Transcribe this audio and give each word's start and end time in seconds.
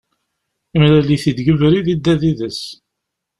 Yemlal-it-id 0.73 1.35
deg 1.37 1.47
ubrid, 1.53 1.87
yedda 1.89 2.13
yid-s. 2.21 2.61